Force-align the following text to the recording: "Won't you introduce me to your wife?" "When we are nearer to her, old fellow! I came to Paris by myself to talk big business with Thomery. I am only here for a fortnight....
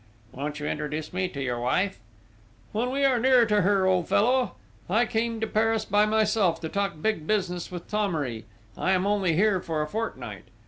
"Won't 0.31 0.59
you 0.59 0.65
introduce 0.65 1.13
me 1.13 1.27
to 1.27 1.39
your 1.43 1.59
wife?" 1.59 1.99
"When 2.71 2.89
we 2.89 3.05
are 3.05 3.19
nearer 3.19 3.45
to 3.45 3.61
her, 3.61 3.85
old 3.85 4.07
fellow! 4.07 4.55
I 4.89 5.05
came 5.05 5.39
to 5.41 5.45
Paris 5.45 5.85
by 5.85 6.07
myself 6.07 6.59
to 6.61 6.69
talk 6.69 6.99
big 7.03 7.27
business 7.27 7.69
with 7.71 7.85
Thomery. 7.87 8.45
I 8.75 8.93
am 8.93 9.05
only 9.05 9.35
here 9.35 9.61
for 9.61 9.83
a 9.83 9.87
fortnight.... 9.87 10.45